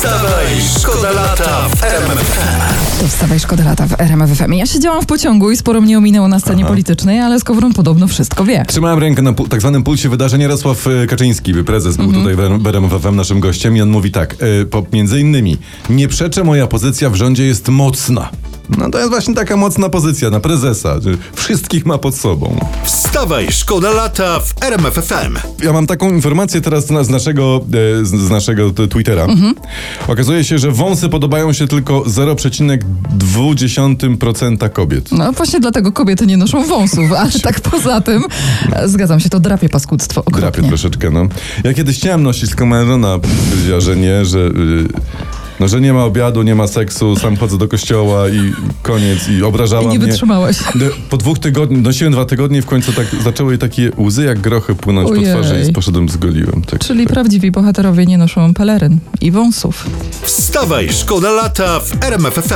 [0.00, 3.06] Wstawaj, szkoda lata w RMFFM.
[3.08, 4.52] Wstawaj szkoda lata w RMF FM.
[4.52, 8.44] Ja siedziałam w pociągu i sporo mnie ominęło na scenie politycznej, ale Skowron podobno wszystko
[8.44, 8.64] wie.
[8.68, 10.40] Trzymałem rękę na tak zwanym pulsie wydarzeń.
[10.40, 14.36] Jarosław e, Kaczyński, prezes, był tutaj w RMF FM naszym gościem i on mówi tak,
[14.62, 15.58] e, po, między innymi,
[15.90, 18.30] nie przeczę, moja pozycja w rządzie jest mocna.
[18.78, 22.56] No to jest właśnie taka mocna pozycja na prezesa, że wszystkich ma pod sobą.
[22.84, 25.36] Wstawaj, szkoda lata w RMFFM.
[25.64, 27.60] Ja mam taką informację teraz z, naszego,
[28.00, 29.26] e, z, naszego Twittera.
[30.08, 35.12] Okazuje się, że wąsy podobają się tylko 0,2% kobiet.
[35.12, 38.22] No właśnie dlatego kobiety nie noszą wąsów, ale tak poza tym,
[38.72, 40.68] e, zgadzam się, to drapie paskudztwo Drapie okropnie.
[40.68, 41.26] troszeczkę, no.
[41.64, 43.18] Ja kiedyś chciałem nosić, tylko moja żona
[43.50, 44.38] powiedziała, że nie, że...
[44.38, 44.88] y,
[45.60, 49.42] no, że nie ma obiadu, nie ma seksu, sam chodzę do kościoła i koniec, i
[49.42, 50.06] obrażała I nie mnie.
[50.08, 50.56] wytrzymałeś.
[51.10, 54.74] Po dwóch tygodniach, nosiłem dwa tygodnie i w końcu tak zaczęły takie łzy jak grochy
[54.74, 55.24] płynąć po Ojej.
[55.34, 56.62] twarzy i poszedłem, zgoliłem.
[56.62, 56.80] Tak.
[56.80, 59.86] Czyli prawdziwi bohaterowie nie noszą peleryn i wąsów.
[60.22, 62.52] Wstawaj, szkoda lata w RMFFM.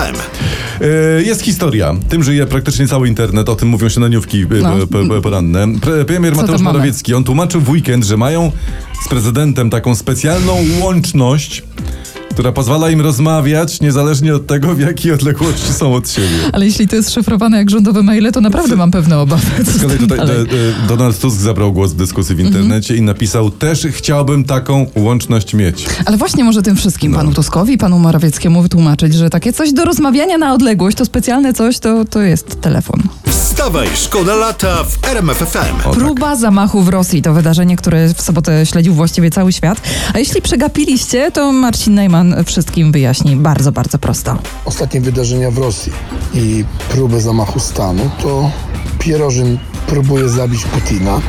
[0.81, 1.95] E, Jest historia.
[2.09, 3.49] Tym żyje praktycznie cały internet.
[3.49, 4.75] O tym mówią śniadaniówki e, No.
[4.87, 5.67] p- poranne.
[5.67, 6.61] Pre- Premier Mateusz?
[6.61, 8.53] Morawiecki, on tłumaczył w weekend, że mają
[9.07, 11.63] z prezydentem taką specjalną łączność,
[12.35, 16.29] która pozwala im rozmawiać niezależnie od tego, w jakiej odległości są od siebie.
[16.53, 19.65] Ale jeśli to jest szyfrowane jak rządowe maile, to naprawdę mam pewne obawy.
[19.65, 20.47] Z kolei tutaj e, e,
[20.89, 25.87] Donald Tusk zabrał głos w dyskusji w internecie i napisał też chciałbym taką łączność mieć.
[26.05, 27.19] Ale właśnie może tym wszystkim, No.
[27.19, 31.79] panu Tuskowi, panu Morawieckiemu wytłumaczyć, że takie coś do rozmawiania na odległość, to specjalne coś,
[31.79, 33.03] to, to jest telefon.
[33.65, 35.81] Wstawaj, szkoda lata w RMFFM.
[35.85, 35.93] Tak.
[35.93, 39.81] Próba zamachu w Rosji to wydarzenie, które w sobotę śledził właściwie cały świat.
[40.15, 44.39] A jeśli przegapiliście, to Marcin Najman wszystkim wyjaśni bardzo, bardzo prosto.
[44.65, 45.93] ostatnie wydarzenia w Rosji
[46.35, 48.51] i próbę zamachu stanu, to
[48.99, 51.21] Pierożyn próbuje zabić Putina,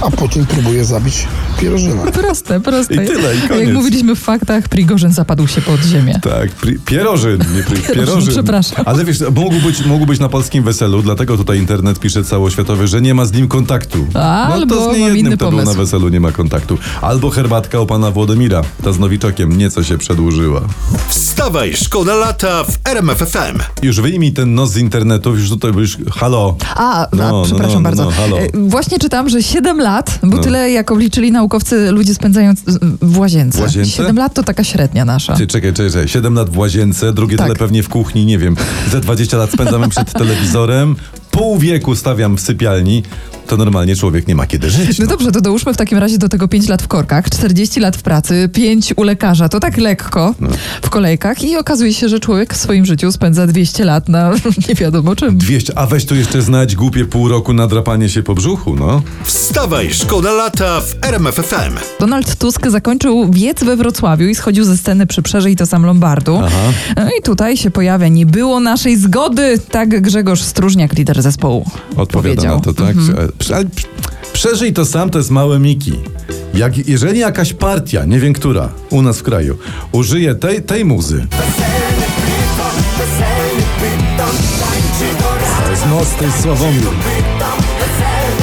[0.00, 1.26] a Putin próbuje zabić
[1.60, 2.02] Pierożyna.
[2.22, 2.94] Proste, proste.
[2.94, 3.74] I tyle, i A Jak koniec.
[3.74, 6.20] mówiliśmy w faktach, Prigorzyn zapadł się pod ziemię.
[6.22, 8.32] Tak, pri- pierożyn, nie pri- pierożyn.
[8.32, 8.82] przepraszam.
[8.86, 13.00] Ale wiesz, mógł być, mógł być na polskim weselu, dlatego tutaj internet pisze całoświatowy, że
[13.02, 14.06] nie ma z nim kontaktu.
[14.14, 16.78] Albo no to z niejednym, kto był na weselu, nie ma kontaktu.
[17.02, 20.60] Albo herbatka u pana Włodymira, ta z nowiczokiem, nieco się przedłużyła.
[21.08, 23.58] Wstawaj, szkoda lata w RMFFM.
[23.82, 26.56] Już wyjmij ten nos z internetu, już tutaj już, halo.
[26.74, 28.03] A, No, a no, przepraszam no, no, bardzo.
[28.04, 28.38] No, halo.
[28.40, 30.42] E, Właśnie czytam, że 7 lat, bo No.
[30.42, 33.58] tyle jak obliczyli naukowcy, ludzie spędzają z- w łazience.
[33.58, 33.90] W łazience?
[33.90, 35.32] 7 lat to taka średnia nasza.
[35.32, 37.46] Czekaj, czekaj, czekaj, 7 lat w łazience, drugie Tak.
[37.46, 38.56] tyle pewnie w kuchni, nie wiem.
[38.90, 40.96] Ze 20 lat spędzamy przed telewizorem,
[41.30, 43.02] pół wieku stawiam w sypialni,
[43.46, 44.98] to normalnie człowiek nie ma kiedy żyć.
[44.98, 45.10] No No.
[45.10, 48.02] dobrze, to dołóżmy w takim razie do tego 5 lat w korkach, 40 lat w
[48.02, 50.48] pracy, 5 u lekarza, to tak lekko No.
[50.82, 54.30] w kolejkach i okazuje się, że człowiek w swoim życiu spędza 200 lat na
[54.68, 55.38] nie wiadomo czym.
[55.38, 59.02] 200, a weź tu jeszcze znać głupie pół roku na drapanie się po brzuchu, no.
[59.24, 61.74] Wstawaj, szkoda lata w RMFFM.
[62.00, 66.40] Donald Tusk zakończył wiec we Wrocławiu i schodził ze sceny przy Przerzej to sam Lombardu.
[66.44, 66.72] Aha.
[66.96, 72.34] No i tutaj się pojawia, nie było naszej zgody, tak Grzegorz Stróżniak, lider zespołu, Odpowiada
[72.34, 72.56] powiedział.
[72.56, 72.96] na to, tak?
[72.96, 73.28] Mhm.
[73.54, 73.64] Ale
[74.32, 75.92] Przeżyj to sam, to jest małe Miki.
[76.54, 79.58] Jak, jeżeli jakaś partia, nie wiem która, u nas w kraju,
[79.92, 81.26] użyje tej, tej muzy.
[85.84, 86.82] To jest jest Sławomir.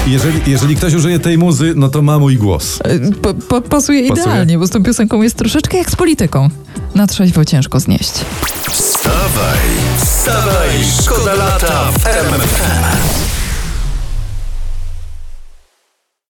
[0.07, 2.79] Jeżeli, jeżeli ktoś użyje tej muzy, no to ma mój głos.
[3.21, 4.25] Po, po, pasuje Pasuje?
[4.25, 6.49] idealnie, bo z tą piosenką jest troszeczkę jak z polityką.
[6.95, 8.11] Na trzeźwo ciężko znieść.
[8.69, 9.59] Wstawaj,
[10.05, 10.69] wstawaj,
[11.01, 13.40] szkoda lata w RMFFM.